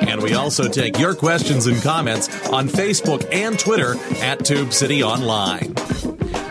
[0.00, 5.02] And we also take your questions and comments on Facebook and Twitter at Tube City
[5.02, 5.74] Online.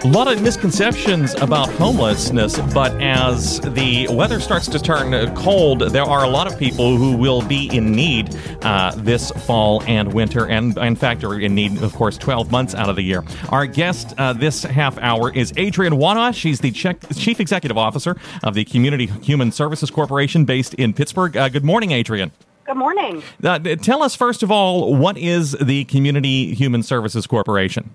[0.02, 6.04] A lot of misconceptions about homelessness, but as the weather starts to turn cold, there
[6.04, 10.48] are a lot of people who will be in need uh, this fall and winter,
[10.48, 13.26] and in fact are in need, of course, 12 months out of the year.
[13.50, 16.34] Our guest uh, this half hour is Adrienne Walnoha.
[16.34, 21.36] She's the Chief Executive Officer of the Community Human Services Corporation based in Pittsburgh.
[21.36, 22.32] Uh, good morning, Adrienne.
[22.70, 23.24] Good morning.
[23.44, 27.90] Uh, tell us, first of all, what is the Community Human Services Corporation?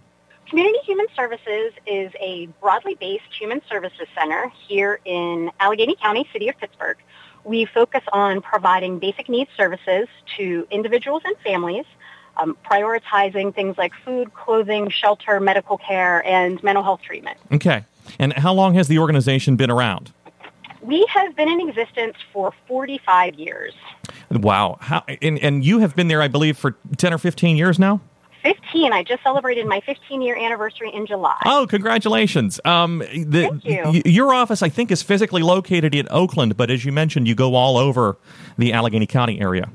[0.48, 6.48] Community Human Services is a broadly based human services center here in Allegheny County, City
[6.48, 6.96] of Pittsburgh.
[7.44, 10.08] We focus on providing basic needs services
[10.38, 11.84] to individuals and families,
[12.36, 17.38] um, prioritizing things like food, clothing, shelter, medical care, and mental health treatment.
[17.52, 17.84] Okay.
[18.18, 20.12] And how long has the organization been around?
[20.84, 23.72] We have been in existence for 45 years.
[24.30, 24.76] Wow.
[24.80, 28.02] How, and, and you have been there, I believe, for 10 or 15 years now?
[28.42, 28.92] 15.
[28.92, 31.40] I just celebrated my 15 year anniversary in July.
[31.46, 32.60] Oh, congratulations.
[32.66, 33.82] Um, the, Thank you.
[33.86, 37.34] Y- your office, I think, is physically located in Oakland, but as you mentioned, you
[37.34, 38.18] go all over
[38.58, 39.70] the Allegheny County area.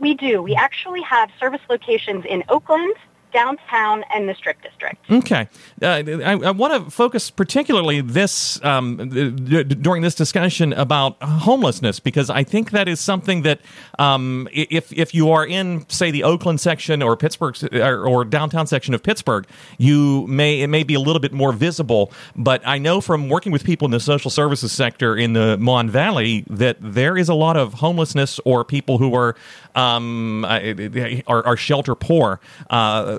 [0.00, 0.42] We do.
[0.42, 2.96] We actually have service locations in Oakland,
[3.32, 4.96] downtown and the Strip District.
[5.10, 5.48] Okay.
[5.82, 12.00] Uh, I, I want to focus particularly this um, d- during this discussion about homelessness
[12.00, 13.60] because I think that is something that
[13.98, 18.66] um, if if you are in say the Oakland section or Pittsburgh or, or, downtown
[18.66, 19.46] section of Pittsburgh,
[19.78, 22.12] you may it may be a little bit more visible.
[22.36, 25.90] But I know from working with people in the social services sector in the Mon
[25.90, 29.34] Valley that there is a lot of homelessness or people who are
[29.74, 32.40] um, are, are, shelter poor.
[32.68, 33.17] Uh,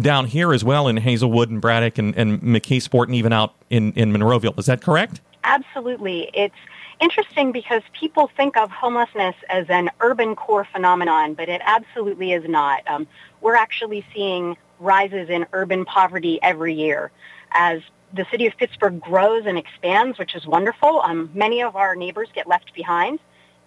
[0.00, 3.92] down here as well in Hazelwood and Braddock and, and McKeesport and even out in,
[3.92, 4.58] in Monroeville.
[4.58, 5.20] Is that correct?
[5.44, 6.30] Absolutely.
[6.34, 6.54] It's
[7.00, 12.48] interesting because people think of homelessness as an urban core phenomenon, but it absolutely is
[12.48, 12.82] not.
[12.88, 13.06] Um,
[13.40, 17.10] we're actually seeing rises in urban poverty every year
[17.52, 17.80] as
[18.12, 21.00] the city of Pittsburgh grows and expands, which is wonderful.
[21.02, 23.18] Um, many of our neighbors get left behind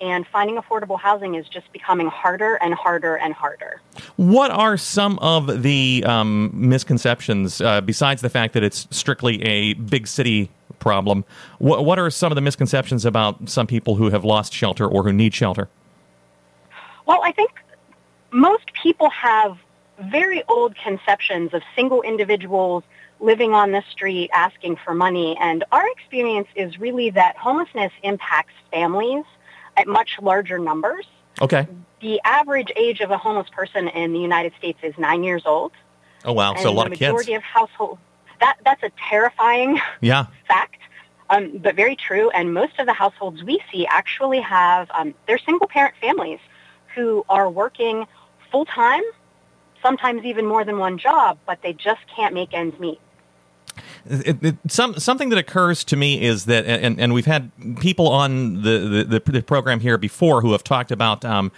[0.02, 3.82] and finding affordable housing is just becoming harder and harder and harder.
[4.16, 9.74] What are some of the um, misconceptions, uh, besides the fact that it's strictly a
[9.74, 10.50] big city
[10.80, 11.26] problem?
[11.60, 15.04] What, what are some of the misconceptions about some people who have lost shelter or
[15.04, 15.70] who need shelter?
[17.06, 17.52] Well, I think
[18.32, 19.58] most people have
[20.00, 22.84] very old conceptions of single individuals
[23.20, 25.38] living on the street asking for money.
[25.42, 29.26] And our experience is really that homelessness impacts families
[29.80, 31.06] at much larger numbers.
[31.42, 31.68] Okay.
[32.02, 35.72] The average age of a homeless person in the United States is nine years old.
[36.26, 36.56] Oh wow!
[36.56, 37.00] So a lot of kids.
[37.00, 38.02] The majority of households.
[38.42, 40.28] That that's a terrifying yeah.
[40.48, 40.78] fact,
[41.30, 42.30] um, but very true.
[42.32, 46.40] And most of the households we see actually have um, they're single parent families
[46.96, 48.06] who are working
[48.52, 49.04] full time,
[49.82, 53.00] sometimes even more than one job, but they just can't make ends meet.
[54.10, 58.08] It, it, some something that occurs to me is that, and, and we've had people
[58.08, 61.52] on the, the, the program here before who have talked about um,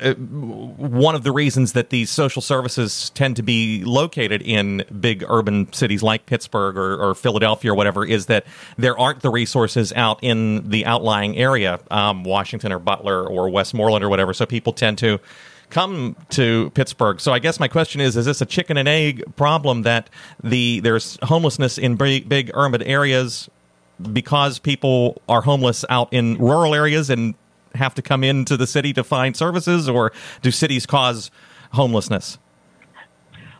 [0.00, 5.24] uh, one of the reasons that these social services tend to be located in big
[5.28, 9.92] urban cities like Pittsburgh or, or Philadelphia or whatever is that there aren't the resources
[9.94, 14.32] out in the outlying area, um, Washington or Butler or Westmoreland or whatever.
[14.32, 15.18] So people tend to
[15.70, 17.20] come to Pittsburgh.
[17.20, 20.10] So I guess my question is: Is this a chicken and egg problem that
[20.42, 23.48] the there's homelessness in big, big urban areas
[24.12, 27.34] because people are homeless out in rural areas and
[27.74, 31.30] have to come into the city to find services, or do cities cause
[31.72, 32.38] homelessness?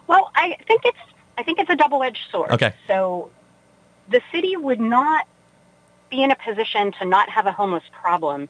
[0.07, 0.99] Well, I think it's
[1.39, 2.51] I think it's a double-edged sword.
[2.51, 2.75] Okay.
[2.87, 3.31] So
[4.09, 5.27] the city would not
[6.11, 8.49] be in a position to not have a homeless problem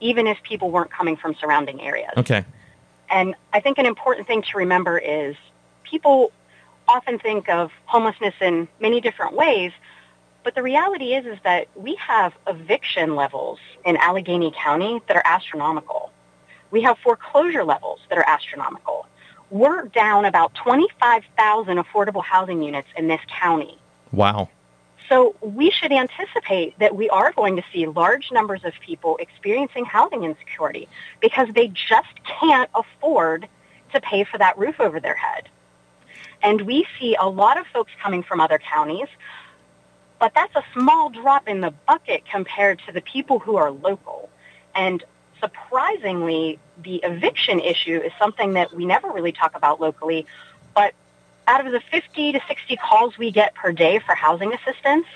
[0.00, 2.10] even if people weren't coming from surrounding areas.
[2.16, 2.44] Okay.
[3.12, 5.36] And I think an important thing to remember is
[5.84, 6.32] people
[6.88, 9.70] often think of homelessness in many different ways,
[10.42, 15.22] but the reality is is that we have eviction levels in Allegheny County that are
[15.24, 16.10] astronomical.
[16.70, 19.06] We have foreclosure levels that are astronomical.
[19.50, 23.78] We're down about 25,000 affordable housing units in this county.
[24.10, 24.48] Wow.
[25.08, 29.84] So we should anticipate that we are going to see large numbers of people experiencing
[29.84, 30.88] housing insecurity
[31.20, 33.48] because they just can't afford
[33.92, 35.48] to pay for that roof over their head.
[36.42, 39.08] And we see a lot of folks coming from other counties,
[40.18, 44.28] but that's a small drop in the bucket compared to the people who are local.
[44.74, 45.04] And
[45.40, 50.26] surprisingly, the eviction issue is something that we never really talk about locally,
[50.74, 50.94] but
[51.52, 55.06] out of the 50 to 60 calls we get per day for housing assistance,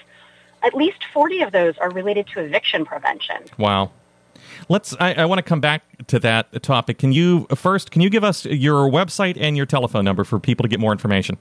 [0.63, 3.45] at least 40 of those are related to eviction prevention.
[3.59, 3.91] Wow.
[4.69, 4.95] Let's.
[5.01, 6.99] I, I, want to come back to that topic.
[6.99, 7.91] Can you first?
[7.91, 10.93] Can you give us your website and your telephone number for people to get more
[10.93, 11.39] information?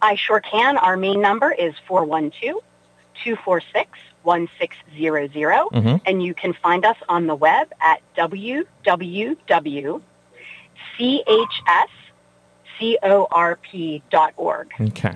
[0.00, 0.78] I sure can.
[0.78, 2.62] Our main number is 412
[3.22, 5.68] 246 1600.
[5.72, 5.96] Mm-hmm.
[6.06, 8.00] And you can find us on the web at
[12.80, 14.72] www.chscorp.org.
[14.80, 15.14] Okay.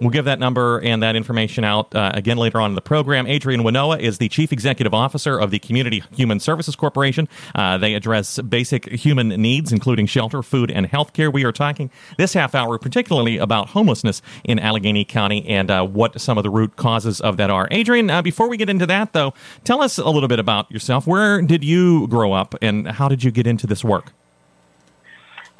[0.00, 3.26] We'll give that number and that information out uh, again later on in the program.
[3.26, 7.28] Adrienne Walnoha is the Chief Executive Officer of the Community Human Services Corporation.
[7.54, 11.30] Uh, they address basic human needs, including shelter, food, and health care.
[11.30, 16.20] We are talking this half hour particularly about homelessness in Allegheny County and uh, what
[16.20, 17.68] some of the root causes of that are.
[17.72, 19.32] Adrienne, uh, before we get into that, though,
[19.64, 21.06] tell us a little bit about yourself.
[21.06, 24.12] Where did you grow up and how did you get into this work?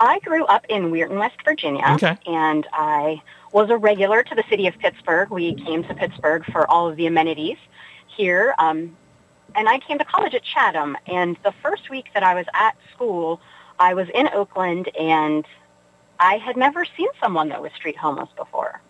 [0.00, 2.16] I grew up in Weirton, West Virginia, okay.
[2.26, 3.20] and I
[3.52, 5.30] was a regular to the city of Pittsburgh.
[5.30, 7.56] We came to Pittsburgh for all of the amenities
[8.06, 8.54] here.
[8.58, 8.96] Um,
[9.54, 10.96] and I came to college at Chatham.
[11.06, 13.40] And the first week that I was at school,
[13.78, 15.44] I was in Oakland and
[16.20, 18.80] I had never seen someone that was street homeless before.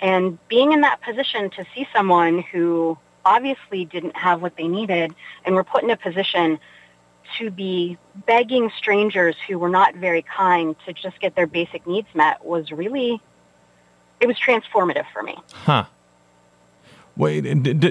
[0.00, 5.14] And being in that position to see someone who obviously didn't have what they needed
[5.44, 6.58] and were put in a position
[7.38, 12.08] to be begging strangers who were not very kind to just get their basic needs
[12.14, 13.20] met was really
[14.20, 15.36] it was transformative for me.
[15.52, 15.84] Huh.
[17.16, 17.44] Wait,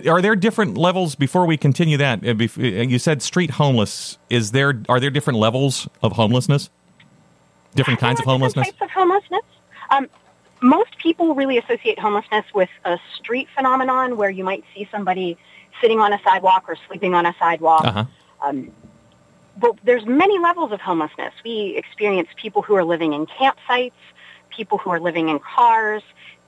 [0.07, 2.25] are there different levels before we continue that?
[2.25, 4.17] Uh, uh, you said street homeless.
[4.29, 6.69] Is there are there different levels of homelessness?
[7.75, 8.67] Different kinds of homelessness.
[8.67, 9.43] Types of homelessness.
[9.91, 10.07] Um,
[10.61, 15.37] most people really associate homelessness with a street phenomenon where you might see somebody
[15.79, 17.85] sitting on a sidewalk or sleeping on a sidewalk.
[17.85, 18.05] Uh-huh.
[18.41, 18.71] Um,
[19.61, 21.33] but there's many levels of homelessness.
[21.45, 23.91] We experience people who are living in campsites,
[24.49, 26.01] people who are living in cars,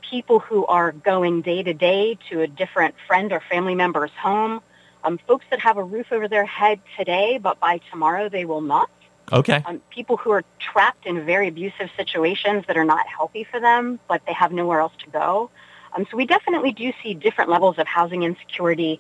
[0.10, 4.62] people who are going day to day to a different friend or family member's home,
[5.04, 8.62] um, folks that have a roof over their head today, but by tomorrow they will
[8.62, 8.90] not.
[9.32, 9.64] Okay.
[9.66, 14.00] Um, people who are trapped in very abusive situations that are not healthy for them,
[14.08, 15.50] but they have nowhere else to go.
[15.96, 19.00] Um, so we definitely do see different levels of housing insecurity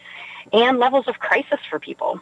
[0.53, 2.21] and levels of crisis for people.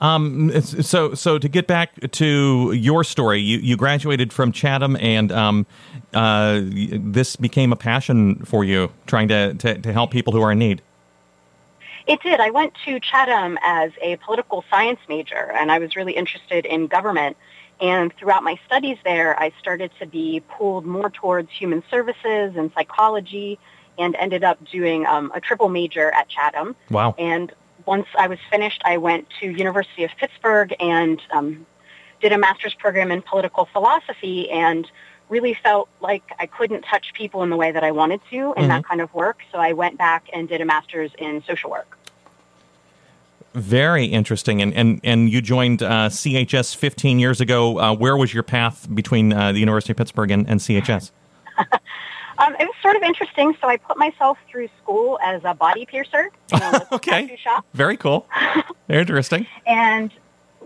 [0.00, 5.32] Um, so, so to get back to your story, you, you graduated from Chatham, and
[5.32, 5.66] um,
[6.14, 10.52] uh, this became a passion for you, trying to, to, to help people who are
[10.52, 10.82] in need.
[12.06, 12.38] It did.
[12.38, 16.86] I went to Chatham as a political science major, and I was really interested in
[16.86, 17.36] government.
[17.80, 22.70] And throughout my studies there, I started to be pulled more towards human services and
[22.74, 23.58] psychology,
[23.98, 26.76] and ended up doing um, a triple major at Chatham.
[26.90, 27.14] Wow!
[27.18, 27.52] And
[27.86, 31.66] once I was finished, I went to University of Pittsburgh and um,
[32.20, 34.90] did a master's program in political philosophy and
[35.28, 38.42] really felt like I couldn't touch people in the way that I wanted to in
[38.42, 38.68] mm-hmm.
[38.68, 39.38] that kind of work.
[39.50, 41.98] So I went back and did a master's in social work.
[43.54, 44.60] Very interesting.
[44.60, 47.78] And, and, and you joined uh, CHS 15 years ago.
[47.78, 51.10] Uh, where was your path between uh, the University of Pittsburgh and, and CHS?
[52.38, 53.56] Um, it was sort of interesting.
[53.60, 56.30] So I put myself through school as a body piercer.
[56.52, 57.38] You know, okay.
[57.74, 58.26] Very cool.
[58.88, 59.46] Very interesting.
[59.66, 60.10] and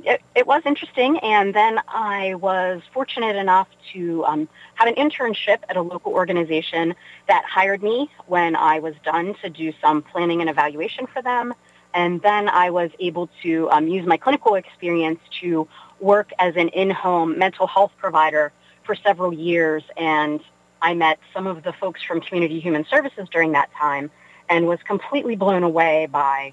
[0.05, 1.19] it, it, was interesting.
[1.19, 6.95] And then I was fortunate enough to um, have an internship at a local organization
[7.29, 11.55] that hired me when I was done to do some planning and evaluation for them.
[11.93, 16.69] And then I was able to um, use my clinical experience to work as an
[16.69, 18.53] in-home mental health provider
[18.85, 20.41] for several years and
[20.83, 24.11] I met some of the folks from Community Human Services during that time
[24.49, 26.53] and was completely blown away by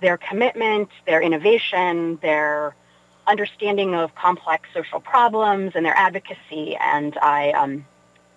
[0.00, 2.74] their commitment, their innovation, their
[3.26, 6.76] understanding of complex social problems and their advocacy.
[6.76, 7.86] And I, um,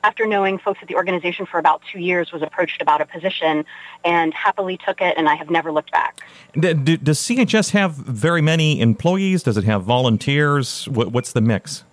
[0.04, 3.66] after knowing folks at the organization for about two years, was approached about a position
[4.04, 6.22] and happily took it, and I have never looked back.
[6.60, 9.44] Does CHS have very many employees?
[9.44, 10.88] Does it have volunteers?
[10.90, 11.84] What's the mix?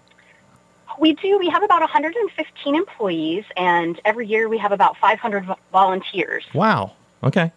[0.98, 1.38] We do.
[1.38, 6.44] We have about 115 employees, and every year we have about 500 volunteers.
[6.54, 6.92] Wow.
[7.22, 7.52] Okay.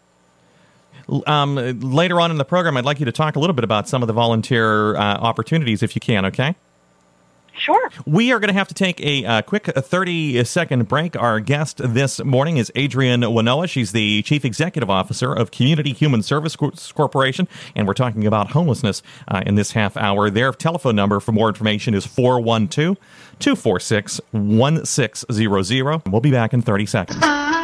[1.27, 3.89] Um, later on in the program, I'd like you to talk a little bit about
[3.89, 6.25] some of the volunteer uh, opportunities, if you can.
[6.25, 6.55] Okay.
[7.53, 7.89] Sure.
[8.05, 11.15] We are going to have to take a uh, quick 30 second break.
[11.15, 13.70] Our guest this morning is Adrienne Walnoha.
[13.70, 19.03] She's the Chief Executive Officer of Community Human Service Corporation, and we're talking about homelessness
[19.27, 20.29] uh, in this half hour.
[20.29, 22.98] Their telephone number for more information is 412
[23.39, 26.01] 246 1600.
[26.08, 27.61] We'll be back in 30 seconds.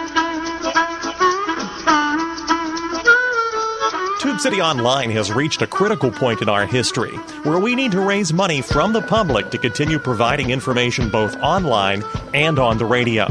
[4.37, 7.99] Tube City Online has reached a critical point in our history where we need to
[7.99, 12.03] raise money from the public to continue providing information both online
[12.35, 13.25] and on the radio.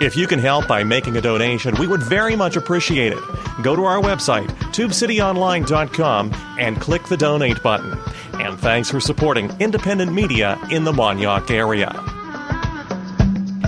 [0.00, 3.22] If you can help by making a donation, we would very much appreciate it.
[3.62, 7.96] Go to our website, tubecityonline.com, and click the donate button.
[8.32, 12.09] And thanks for supporting independent media in the Mon-Yough area.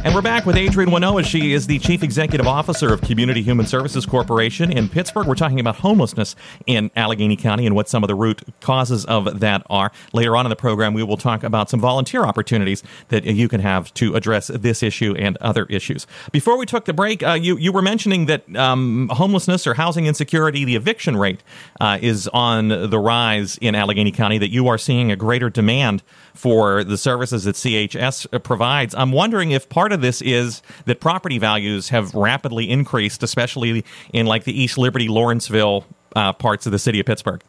[0.04, 1.24] And we're back with Adrienne Walnoha.
[1.24, 5.28] She is the Chief Executive Officer of Community Human Services Corporation in Pittsburgh.
[5.28, 6.34] We're talking about homelessness
[6.66, 9.92] in Allegheny County and what some of the root causes of that are.
[10.12, 13.60] Later on in the program, we will talk about some volunteer opportunities that you can
[13.60, 16.08] have to address this issue and other issues.
[16.32, 20.06] Before we took the break, uh, you, you were mentioning that um, homelessness or housing
[20.06, 21.44] insecurity, the eviction rate,
[21.80, 26.02] uh, is on the rise in Allegheny County, that you are seeing a greater demand
[26.34, 28.94] for the services that CHS provides.
[28.94, 34.26] I'm wondering if part of this is that property values have rapidly increased, especially in
[34.26, 35.84] like the East Liberty, Lawrenceville
[36.16, 37.42] uh, parts of the city of Pittsburgh.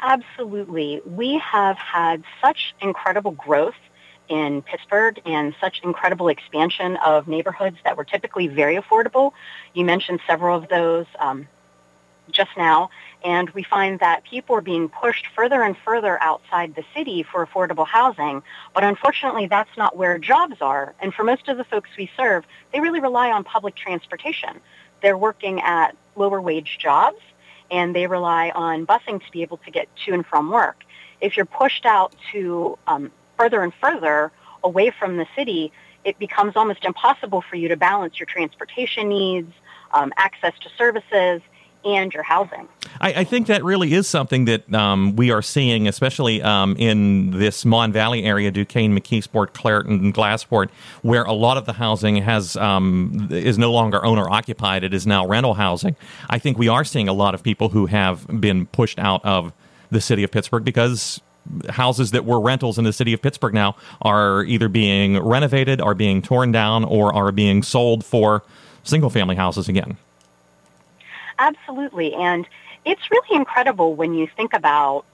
[0.00, 1.00] Absolutely.
[1.04, 3.74] We have had such incredible growth
[4.28, 9.32] in Pittsburgh and such incredible expansion of neighborhoods that were typically very affordable.
[9.74, 11.48] You mentioned several of those um,
[12.30, 12.90] just now.
[13.24, 17.44] And we find that people are being pushed further and further outside the city for
[17.46, 18.42] affordable housing.
[18.74, 20.94] But unfortunately, that's not where jobs are.
[21.00, 24.60] And for most of the folks we serve, they really rely on public transportation.
[25.02, 27.20] They're working at lower wage jobs
[27.70, 30.84] and they rely on busing to be able to get to and from work.
[31.20, 34.32] If you're pushed out to um, further and further
[34.64, 35.72] away from the city,
[36.04, 39.52] it becomes almost impossible for you to balance your transportation needs,
[39.92, 41.42] um, access to services,
[41.96, 42.68] and your housing.
[43.00, 47.30] I, I, think that really is something that um, we are seeing, especially um, in
[47.30, 50.70] this Mon Valley area, Duquesne, McKeesport, Clairton, and Glassport,
[51.02, 55.06] where a lot of the housing has um, is no longer owner occupied; it is
[55.06, 55.96] now rental housing.
[56.28, 59.52] I think we are seeing a lot of people who have been pushed out of
[59.90, 61.20] the city of Pittsburgh because
[61.70, 65.94] houses that were rentals in the city of Pittsburgh now are either being renovated, are
[65.94, 68.42] being torn down, or are being sold for
[68.82, 69.96] single family houses again.
[71.38, 72.14] Absolutely.
[72.14, 72.46] And
[72.84, 75.04] it's really incredible when you think about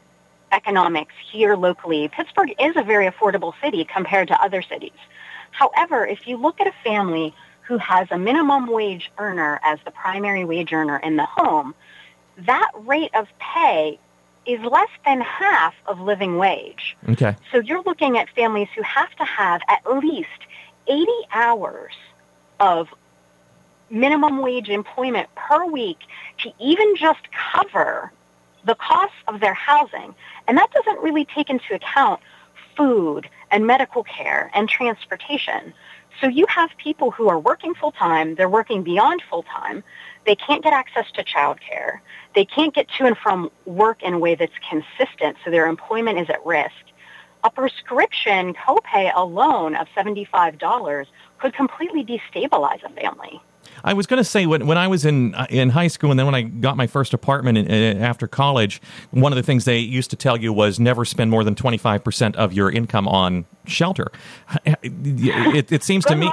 [0.52, 2.08] economics here locally.
[2.08, 4.92] Pittsburgh is a very affordable city compared to other cities.
[5.50, 9.90] However, if you look at a family who has a minimum wage earner as the
[9.90, 11.74] primary wage earner in the home,
[12.38, 13.98] that rate of pay
[14.46, 16.96] is less than half of living wage.
[17.08, 17.36] Okay.
[17.50, 20.28] So you're looking at families who have to have at least
[20.86, 21.94] 80 hours
[22.60, 22.88] of
[23.90, 25.98] minimum wage employment per week
[26.38, 27.20] to even just
[27.52, 28.12] cover
[28.64, 30.14] the costs of their housing.
[30.48, 32.20] And that doesn't really take into account
[32.76, 35.72] food and medical care and transportation.
[36.20, 39.82] So you have people who are working full time, they're working beyond full time,
[40.26, 42.00] they can't get access to childcare,
[42.34, 46.18] they can't get to and from work in a way that's consistent, so their employment
[46.18, 46.72] is at risk.
[47.42, 51.06] A prescription copay alone of $75
[51.38, 53.42] could completely destabilize a family.
[53.84, 56.18] I was going to say when, when I was in uh, in high school and
[56.18, 59.66] then when I got my first apartment in, in, after college, one of the things
[59.66, 62.70] they used to tell you was never spend more than twenty five percent of your
[62.70, 64.10] income on shelter.
[64.86, 66.30] It, it seems to me,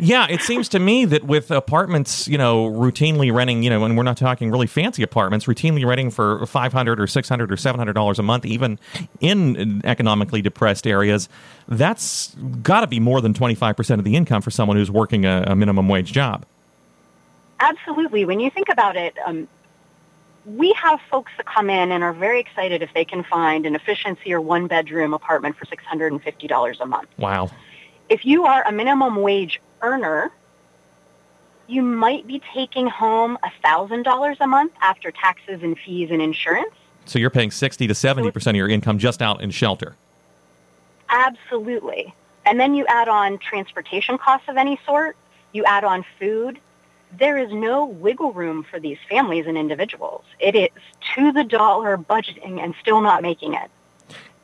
[0.00, 3.96] yeah, it seems to me that with apartments, you know, routinely renting, you know, and
[3.96, 7.56] we're not talking really fancy apartments, routinely renting for five hundred or six hundred or
[7.56, 8.78] seven hundred dollars a month, even
[9.20, 11.28] in economically depressed areas,
[11.68, 14.90] that's got to be more than twenty five percent of the income for someone who's
[14.90, 16.46] working a, a minimum wage job.
[17.60, 18.24] Absolutely.
[18.24, 19.48] When you think about it, um,
[20.44, 23.74] we have folks that come in and are very excited if they can find an
[23.74, 27.08] efficiency or one bedroom apartment for $650 a month.
[27.18, 27.50] Wow.
[28.08, 30.30] If you are a minimum wage earner,
[31.66, 36.74] you might be taking home $1,000 a month after taxes and fees and insurance.
[37.06, 39.96] So you're paying 60 to 70% of your income just out in shelter.
[41.08, 42.14] Absolutely.
[42.44, 45.16] And then you add on transportation costs of any sort,
[45.52, 46.60] you add on food,
[47.18, 50.24] there is no wiggle room for these families and individuals.
[50.38, 50.70] It is
[51.14, 53.70] to the dollar budgeting and still not making it.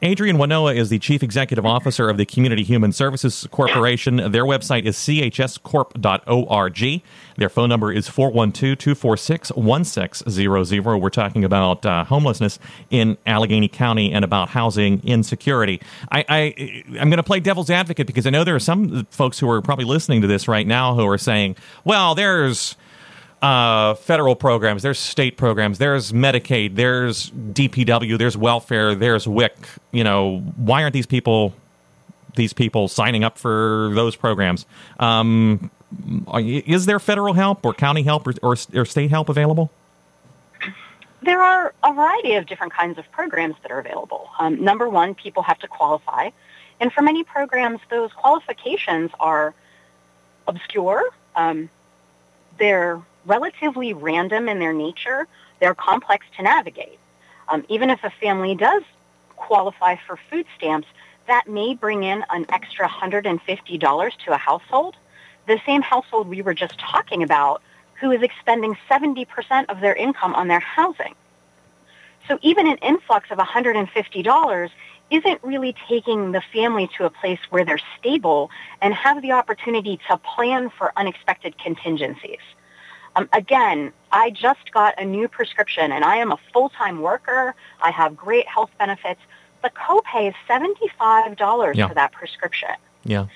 [0.04, 4.16] Adrienne Walnoha is the Chief Executive Officer of the Community Human Services Corporation.
[4.16, 7.02] Their website is chscorp.org.
[7.36, 10.96] Their phone number is 412 246 1600.
[10.96, 12.58] We're talking about uh, homelessness
[12.90, 15.80] in Allegheny County and about housing insecurity.
[16.10, 19.38] I, I, I'm going to play devil's advocate because I know there are some folks
[19.38, 21.54] who are probably listening to this right now who are saying,
[21.84, 22.74] well, there's
[23.42, 29.56] uh, federal programs, there's state programs, there's Medicaid, there's DPW, there's welfare, there's WIC.
[29.90, 31.52] You know, why aren't these people
[32.34, 34.64] these people signing up for those programs?
[35.00, 35.70] Um,
[36.34, 39.70] is there federal help or county help or, or, or state help available?
[41.20, 44.30] There are a variety of different kinds of programs that are available.
[44.38, 46.30] Um, number one, people have to qualify.
[46.80, 49.52] And for many programs, those qualifications are
[50.48, 51.10] obscure.
[51.36, 51.68] Um,
[52.58, 55.26] they're relatively random in their nature.
[55.60, 56.98] They're complex to navigate.
[57.48, 58.82] Um, even if a family does
[59.36, 60.88] qualify for food stamps,
[61.26, 64.96] that may bring in an extra $150 to a household.
[65.46, 67.62] The same household we were just talking about
[68.00, 69.26] who is expending 70%
[69.68, 71.14] of their income on their housing.
[72.28, 74.70] So even an influx of $150
[75.10, 78.50] isn't really taking the family to a place where they're stable
[78.80, 82.40] and have the opportunity to plan for unexpected contingencies.
[83.16, 87.54] Um, again, I just got a new prescription and I am a full-time worker.
[87.82, 89.20] I have great health benefits.
[89.62, 91.88] The copay is $75 yeah.
[91.88, 92.70] for that prescription.
[93.04, 93.26] Yeah.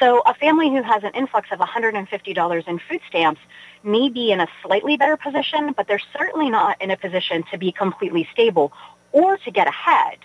[0.00, 3.40] So a family who has an influx of $150 in food stamps
[3.82, 7.58] may be in a slightly better position, but they're certainly not in a position to
[7.58, 8.72] be completely stable
[9.12, 10.18] or to get ahead.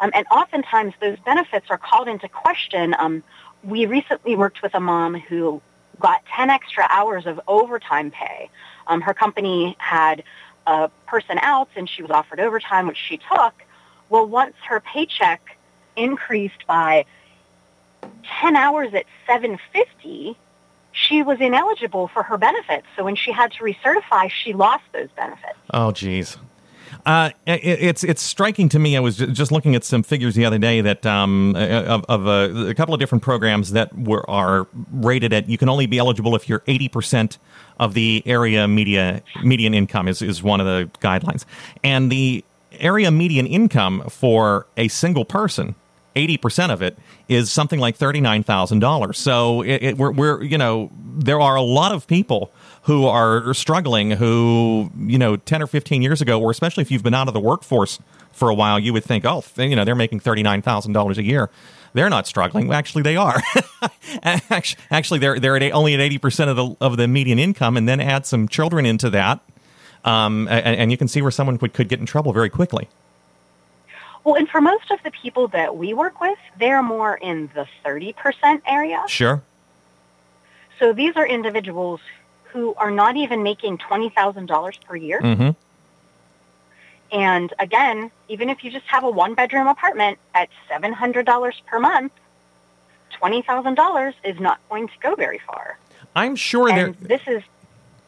[0.00, 2.94] Um, and oftentimes those benefits are called into question.
[2.98, 3.22] Um,
[3.62, 5.60] we recently worked with a mom who
[6.00, 8.50] got 10 extra hours of overtime pay.
[8.86, 10.22] Um, her company had
[10.66, 13.54] a person out and she was offered overtime, which she took.
[14.08, 15.56] Well, once her paycheck
[15.96, 17.04] increased by
[18.40, 20.36] 10 hours at 750,
[20.92, 22.86] she was ineligible for her benefits.
[22.96, 25.58] So when she had to recertify, she lost those benefits.
[25.72, 26.36] Oh, geez.
[27.06, 28.96] Uh, it, it's it's striking to me.
[28.96, 32.68] I was just looking at some figures the other day that um, of, of a,
[32.70, 35.48] a, couple of different programs that were are rated at.
[35.48, 37.38] You can only be eligible if you're eighty percent
[37.78, 41.44] of the area media median income is is one of the guidelines,
[41.82, 42.42] and the
[42.72, 45.74] area median income for a single person
[46.16, 46.96] 80% of it
[47.28, 49.14] is something like $39,000.
[49.16, 52.52] So it, it, we're, we're, you know, there are a lot of people
[52.84, 57.02] who are struggling who, you know, 10 or 15 years ago, or especially if you've
[57.02, 57.98] been out of the workforce
[58.30, 61.50] for a while, you would think, oh, you know, they're making $39,000 a year.
[61.94, 62.70] They're not struggling.
[62.72, 63.40] Actually, they are.
[64.90, 68.00] Actually, they're, they're at only at 80% of the, of the median income, and then
[68.00, 69.40] add some children into that.
[70.04, 72.88] Um, and, and you can see where someone could, could get in trouble very quickly.
[74.24, 77.66] Well, and for most of the people that we work with, they're more in the
[77.84, 79.02] 30% area.
[79.06, 79.42] Sure.
[80.78, 82.00] So these are individuals
[82.54, 85.20] who are not even making $20,000 per year.
[85.20, 85.50] Mm-hmm.
[87.12, 92.12] And again, even if you just have a one bedroom apartment at $700 per month,
[93.20, 95.78] $20,000 is not going to go very far.
[96.16, 96.92] I'm sure there.
[97.00, 97.42] This is.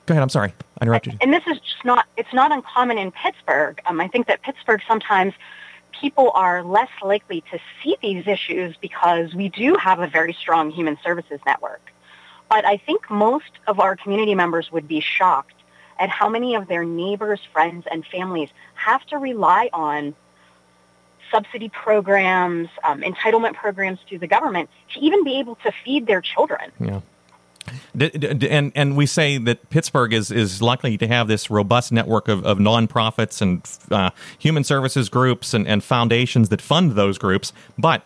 [0.07, 0.23] Go ahead.
[0.23, 0.55] I'm sorry.
[0.79, 1.19] I interrupted you.
[1.21, 2.07] And this is just not.
[2.17, 3.81] It's not uncommon in Pittsburgh.
[3.87, 5.35] Um, I think that Pittsburgh sometimes
[6.01, 10.71] people are less likely to see these issues because we do have a very strong
[10.71, 11.93] human services network.
[12.49, 15.55] But I think most of our community members would be shocked
[15.99, 20.15] at how many of their neighbors, friends, and families have to rely on
[21.31, 26.21] subsidy programs, um, entitlement programs through the government to even be able to feed their
[26.21, 26.71] children.
[26.79, 27.01] Yeah.
[27.99, 32.47] And and we say that Pittsburgh is, is likely to have this robust network of,
[32.47, 37.53] of nonprofits and uh, human services groups and, and foundations that fund those groups.
[37.77, 38.05] But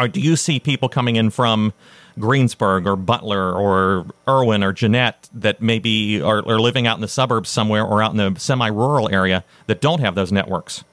[0.00, 1.74] are, do you see people coming in from
[2.18, 7.08] Greensburg or Butler or Irwin or Jeannette that maybe are, are living out in the
[7.08, 10.84] suburbs somewhere or out in the semi rural area that don't have those networks?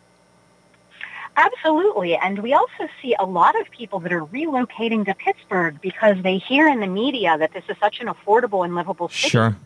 [1.37, 2.15] Absolutely.
[2.15, 6.39] And we also see a lot of people that are relocating to Pittsburgh because they
[6.39, 9.29] hear in the media that this is such an affordable and livable city.
[9.29, 9.57] Sure.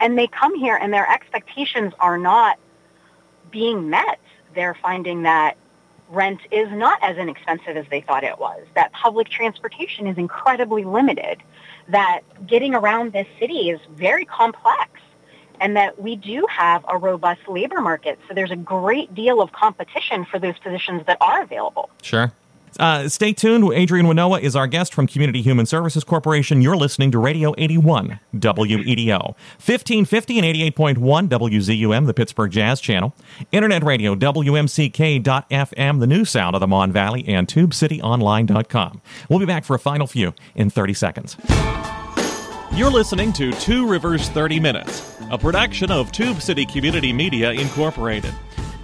[0.00, 2.58] And they come here and their expectations are not
[3.50, 4.18] being met.
[4.54, 5.56] They're finding that
[6.08, 10.84] rent is not as inexpensive as they thought it was, that public transportation is incredibly
[10.84, 11.42] limited,
[11.88, 15.00] that getting around this city is very complex
[15.60, 18.18] and that we do have a robust labor market.
[18.28, 21.90] So there's a great deal of competition for those positions that are available.
[22.02, 22.32] Sure.
[22.78, 23.64] Uh, stay tuned.
[23.72, 26.62] Adrienne Walnoha is our guest from Community Human Services Corporation.
[26.62, 33.14] You're listening to Radio 81 WEDO, 1550 and 88.1 WZUM, the Pittsburgh Jazz Channel,
[33.52, 39.00] Internet Radio WMCK.FM, the new sound of the Mon Valley, and TubeCityOnline.com.
[39.28, 41.36] We'll be back for a final few in 30 seconds.
[42.72, 48.32] You're listening to Two Rivers 30 Minutes, a production of Tube City Community Media Incorporated.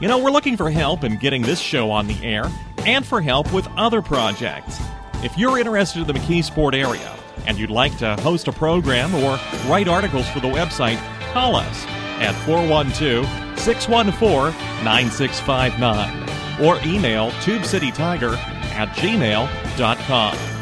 [0.01, 2.45] You know, we're looking for help in getting this show on the air
[2.87, 4.81] and for help with other projects.
[5.23, 7.17] If you're interested in the McKeesport area
[7.47, 10.99] and you'd like to host a program or write articles for the website,
[11.33, 11.85] call us
[12.21, 13.27] at 412
[13.59, 16.25] 614 9659
[16.65, 18.37] or email tubecitytiger
[18.75, 20.54] at gmail.com.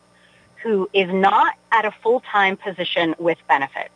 [0.63, 3.93] who is not at a full-time position with benefits.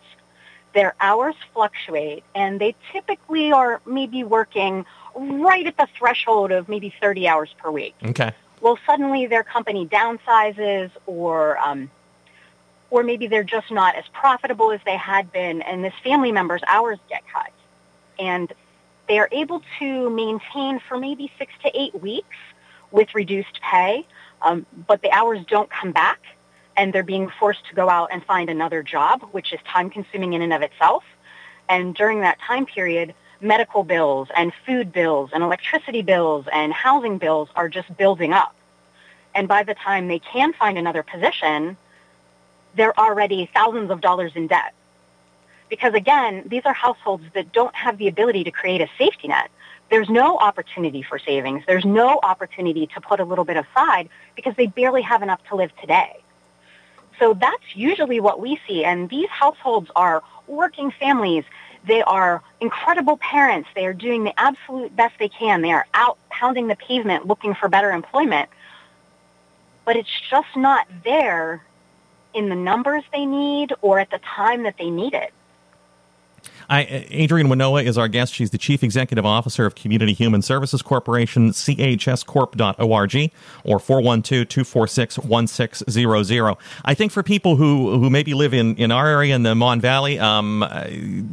[0.73, 6.93] Their hours fluctuate, and they typically are maybe working right at the threshold of maybe
[7.01, 7.95] 30 hours per week.
[8.03, 8.31] Okay.
[8.61, 11.89] Well, suddenly their company downsizes, or um,
[12.89, 16.61] or maybe they're just not as profitable as they had been, and this family member's
[16.67, 17.51] hours get cut,
[18.19, 18.53] and
[19.07, 22.37] they are able to maintain for maybe six to eight weeks
[22.91, 24.05] with reduced pay,
[24.41, 26.19] um, but the hours don't come back
[26.77, 30.33] and they're being forced to go out and find another job, which is time consuming
[30.33, 31.03] in and of itself.
[31.69, 37.17] And during that time period, medical bills and food bills and electricity bills and housing
[37.17, 38.55] bills are just building up.
[39.33, 41.77] And by the time they can find another position,
[42.75, 44.73] they're already thousands of dollars in debt.
[45.69, 49.49] Because again, these are households that don't have the ability to create a safety net.
[49.89, 51.63] There's no opportunity for savings.
[51.65, 55.55] There's no opportunity to put a little bit aside because they barely have enough to
[55.55, 56.21] live today.
[57.19, 58.83] So that's usually what we see.
[58.83, 61.43] And these households are working families.
[61.85, 63.69] They are incredible parents.
[63.75, 65.61] They are doing the absolute best they can.
[65.61, 68.49] They are out pounding the pavement looking for better employment.
[69.85, 71.65] But it's just not there
[72.33, 75.33] in the numbers they need or at the time that they need it.
[76.71, 78.33] I, Adrienne Walnoha is our guest.
[78.33, 83.31] She's the Chief Executive Officer of Community Human Services Corporation, chscorp.org,
[83.65, 86.57] or 412-246-1600.
[86.85, 89.81] I think for people who, who maybe live in, in our area in the Mon
[89.81, 90.61] Valley, um,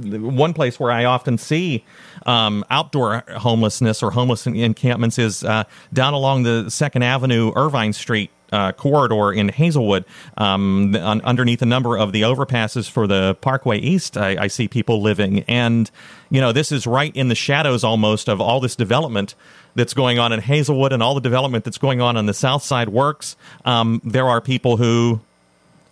[0.09, 1.85] one place where I often see
[2.27, 8.33] um, outdoor homelessness or homeless encampments is uh, down along the Second Avenue, Irvine Street
[8.53, 10.05] uh, corridor in Hazelwood,
[10.37, 14.69] um, on, underneath a number of the overpasses for the Parkway East, I, I, see
[14.69, 15.41] people living.
[15.49, 15.91] And,
[16.31, 19.35] you know, this is right in the shadows almost of all this development
[19.75, 22.63] that's going on in Hazelwood and all the development that's going on on the South
[22.63, 23.37] Side Works.
[23.65, 25.21] Um, there are people who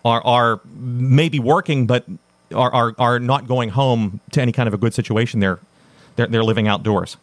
[0.04, 2.06] are, are maybe working, but
[2.54, 5.40] are, are, are not going home to any kind of a good situation.
[5.40, 5.60] They're,
[6.16, 7.16] they're, they're living outdoors.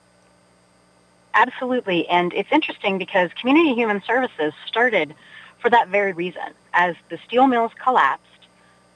[1.34, 2.08] Absolutely.
[2.08, 5.16] And it's interesting because Community Human Services started
[5.60, 6.54] for that very reason.
[6.74, 8.24] As the steel mills collapsed,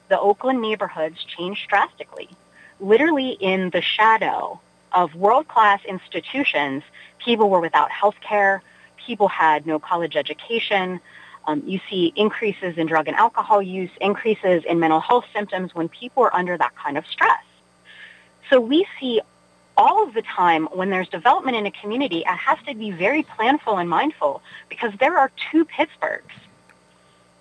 [0.08, 2.28] the Oakland neighborhoods changed drastically.
[2.80, 4.60] Literally in the shadow
[4.92, 6.82] of world-class institutions,
[7.18, 8.62] people were without health care,
[9.04, 11.00] people had no college education.
[11.46, 15.88] Um, you see increases in drug and alcohol use, increases in mental health symptoms when
[15.88, 17.42] people are under that kind of stress.
[18.50, 19.20] So we see
[19.78, 23.22] all of the time when there's development in a community, it has to be very
[23.22, 26.34] planful and mindful because there are two Pittsburghs.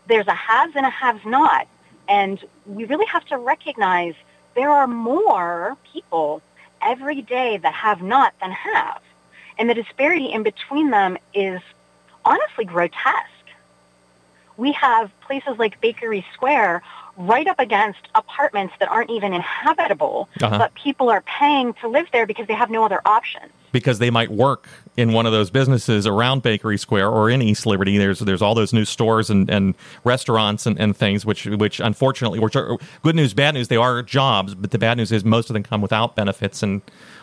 [0.08, 1.68] There's a haves and a haves not.
[2.08, 4.14] And we really have to recognize
[4.56, 6.42] there are more people
[6.82, 9.02] every day that have not than have.
[9.58, 11.60] And the disparity in between them is
[12.24, 13.32] honestly grotesque.
[14.58, 16.84] We have places like Bakery Square
[17.18, 20.58] right up against apartments that aren't even inhabitable, uh-huh.
[20.58, 23.52] but people are paying to live there because they have no other options.
[23.72, 27.66] Because they might work in one of those businesses around Bakery Square or in East
[27.66, 27.98] Liberty.
[27.98, 32.40] There's there's all those new stores and, and restaurants and, and things, which which unfortunately,
[32.40, 33.68] which are good news, bad news.
[33.68, 36.82] They are jobs, but the bad news is most of them come without benefits and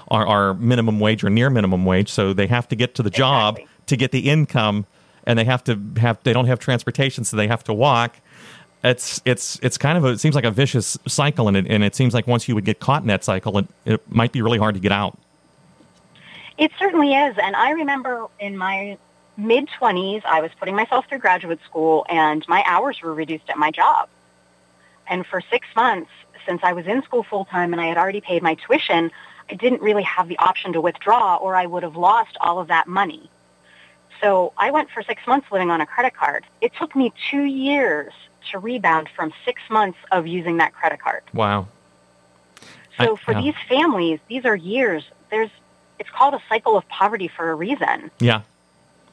[0.09, 2.11] are, are minimum wage or near minimum wage.
[2.11, 3.75] So they have to get to the job, exactly.
[3.87, 4.87] to get the income,
[5.25, 8.21] and they have to have they don't have transportation, so they have to walk.
[8.85, 11.83] It's it's it's kind of a, it seems like a vicious cycle, and it and
[11.83, 14.43] it seems like once you would get caught in that cycle, it, it might be
[14.43, 15.19] really hard to get out.
[16.59, 18.99] It certainly is, and I remember in my
[19.39, 23.57] mid 20s, I was putting myself through graduate school, and my hours were reduced at
[23.57, 24.09] my job.
[25.09, 26.11] And for six months,
[26.47, 29.11] since I was in school full time and I had already paid my tuition,
[29.51, 32.69] I didn't really have the option to withdraw or I would have lost all of
[32.69, 33.31] that money.
[34.21, 36.45] So I went for six months living on a credit card.
[36.61, 38.13] It took me two years
[38.53, 41.23] to rebound from six months of using that credit card.
[41.33, 41.69] Wow.
[42.99, 43.43] So I, for yeah.
[43.43, 45.05] these families, these are years.
[45.31, 45.51] There's,
[45.99, 48.11] it's called a cycle of poverty for a reason.
[48.21, 48.43] Yeah.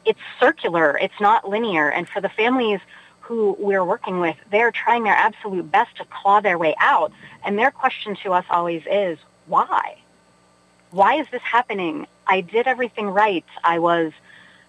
[0.05, 0.97] It's circular.
[0.97, 1.89] It's not linear.
[1.89, 2.79] And for the families
[3.19, 7.11] who we're working with, they're trying their absolute best to claw their way out.
[7.43, 9.17] And their question to us always is,
[9.47, 9.97] why?
[10.89, 12.07] Why is this happening?
[12.27, 13.45] I did everything right.
[13.63, 14.11] I was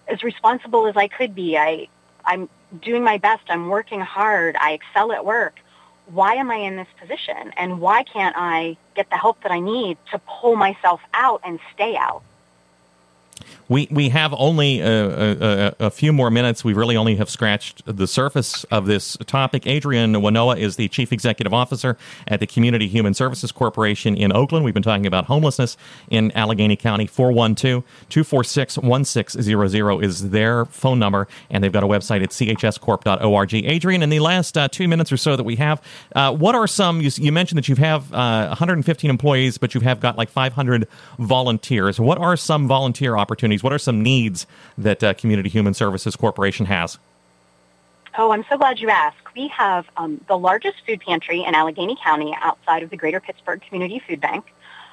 [0.07, 1.57] as responsible as I could be.
[1.57, 1.87] I,
[2.25, 2.49] I'm
[2.81, 3.43] doing my best.
[3.49, 4.55] I'm working hard.
[4.59, 5.59] I excel at work.
[6.07, 7.51] Why am I in this position?
[7.57, 11.59] And why can't I get the help that I need to pull myself out and
[11.73, 12.23] stay out?
[13.69, 16.65] We we have only a, a, a, few more minutes.
[16.65, 19.65] We really only have scratched the surface of this topic.
[19.65, 24.65] Adrienne Walnoha is the chief executive officer at the Community Human Services Corporation in Oakland.
[24.65, 25.77] We've been talking about homelessness
[26.09, 27.07] in Allegheny County.
[27.07, 33.53] 412-246-1600 is their phone number, and they've got a website at chscorp.org.
[33.53, 35.81] Adrienne, in the last uh, two minutes or so that we have,
[36.15, 37.01] uh, what are some?
[37.01, 40.87] You, you mentioned that you have uh, 115 employees, but you have got like 500
[41.17, 41.99] volunteers.
[41.99, 43.63] What are some volunteer opportunities?
[43.63, 44.45] What are some needs
[44.77, 46.99] that uh, Community Human Services Corporation has?
[48.17, 49.33] Oh, I'm so glad you asked.
[49.35, 53.61] We have um, the largest food pantry in Allegheny County outside of the Greater Pittsburgh
[53.67, 54.45] Community Food Bank.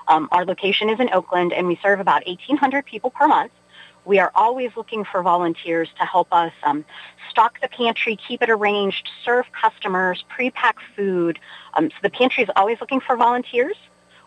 [0.08, 3.52] Um, our location is in Oakland, and we serve about 1,800 people per month.
[4.06, 6.84] We are always looking for volunteers to help us um,
[7.30, 11.38] stock the pantry, keep it arranged, serve customers, pre-pack food.
[11.74, 13.76] Um, so the pantry is always looking for volunteers.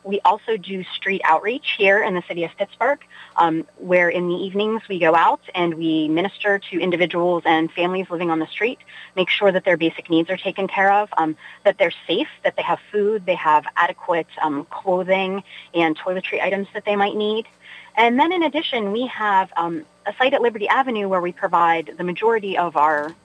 [0.04, 3.00] We also do street outreach here in the city of Pittsburgh,
[3.38, 8.10] um, where in the evenings we go out and we minister to individuals and families
[8.10, 8.80] living on the street,
[9.16, 12.56] make sure that their basic needs are taken care of, um, that they're safe, that
[12.56, 17.48] they have food, they have adequate um, clothing and toiletry items that they might need.
[17.96, 21.92] And then in addition, we have um, a site at Liberty Avenue where we provide
[21.98, 23.16] the majority of our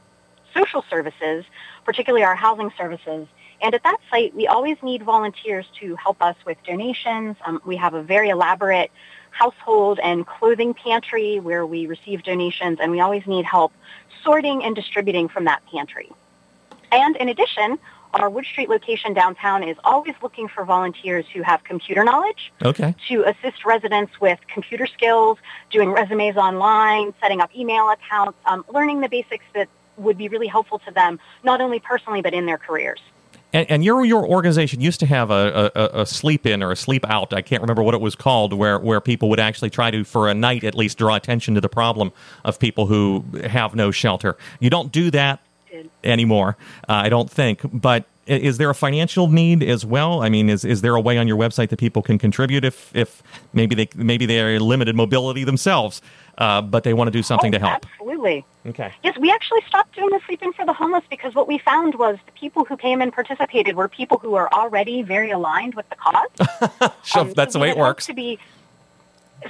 [0.55, 1.45] social services,
[1.85, 3.27] particularly our housing services,
[3.61, 7.37] and at that site, we always need volunteers to help us with donations.
[7.45, 8.91] Um, we have a very elaborate
[9.31, 13.73] household and clothing pantry where we receive donations, and we always need help
[14.23, 16.11] sorting and distributing from that pantry.
[16.91, 17.79] And in addition,
[18.15, 22.95] our Wood Street location downtown is always looking for volunteers who have computer knowledge okay.
[23.09, 25.39] to assist residents with computer skills,
[25.71, 29.69] doing resumes online, setting up email accounts, um, learning the basics that
[29.99, 33.01] would be really helpful to them, not only personally, but in their careers.
[33.53, 36.77] And, and, your your organization used to have a, a, a, sleep in or a
[36.77, 37.33] sleep out.
[37.33, 40.29] I can't remember what it was called, where where people would actually try to, for
[40.29, 42.13] a night at least, draw attention to the problem
[42.45, 44.37] of people who have no shelter.
[44.61, 45.41] You don't do that
[46.05, 46.57] anymore,
[46.89, 47.61] uh, I don't think.
[47.73, 50.23] But is there a financial need as well?
[50.23, 52.95] I mean, is is there a way on your website that people can contribute if
[52.95, 53.23] if
[53.55, 56.03] maybe they maybe they are limited mobility themselves?
[56.39, 57.87] Uh, but they want to do something oh, to help.
[57.93, 58.45] Absolutely.
[58.67, 58.93] Okay.
[59.03, 62.17] Yes, we actually stopped doing the sleeping for the homeless because what we found was
[62.27, 65.97] the people who came and participated were people who are already very aligned with the
[65.97, 66.93] cause.
[67.03, 68.07] so um, that's so the way it works.
[68.07, 68.39] To be,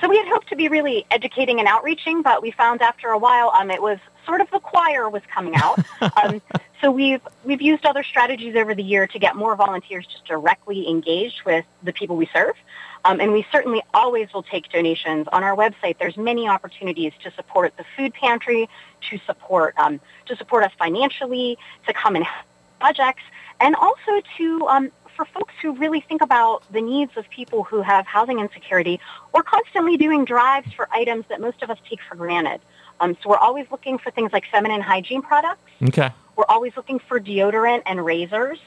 [0.01, 3.19] so we had hoped to be really educating and outreaching, but we found after a
[3.19, 5.79] while um, it was sort of the choir was coming out.
[6.23, 6.41] um,
[6.81, 10.89] so we've we've used other strategies over the year to get more volunteers just directly
[10.89, 12.55] engaged with the people we serve.
[13.05, 15.27] Um, and we certainly always will take donations.
[15.33, 18.69] On our website, there's many opportunities to support the food pantry,
[19.11, 22.47] to support um, to support us financially, to come and help
[22.81, 23.23] projects,
[23.61, 27.83] and also to um, for folks who really think about the needs of people who
[27.83, 29.01] have housing insecurity.
[29.35, 32.61] We're constantly doing drives for items that most of us take for granted.
[33.01, 35.71] Um, so we're always looking for things like feminine hygiene products.
[35.83, 36.11] Okay.
[36.37, 38.61] We're always looking for deodorant and razors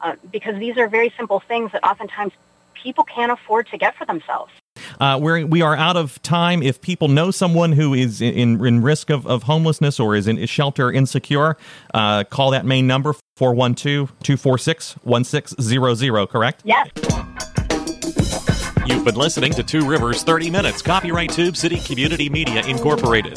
[0.00, 2.32] uh, because these are very simple things that oftentimes
[2.82, 4.52] people can't afford to get for themselves.
[5.00, 6.62] Uh, we're, we are out of time.
[6.62, 10.38] If people know someone who is in, in risk of, of homelessness or is in
[10.38, 11.56] is shelter insecure,
[11.94, 16.62] uh, call that main number 412 246 1600, correct?
[16.64, 16.88] Yes.
[18.86, 23.36] You've been listening to Two Rivers 30 Minutes, copyright Tube City Community Media Incorporated.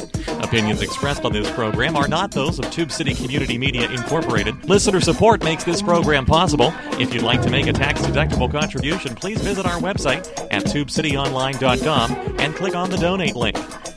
[0.52, 4.68] Opinions expressed on this program are not those of Tube City Community Media Incorporated.
[4.68, 6.74] Listener support makes this program possible.
[7.00, 12.36] If you'd like to make a tax deductible contribution, please visit our website at tubecityonline.com
[12.38, 13.56] and click on the donate link.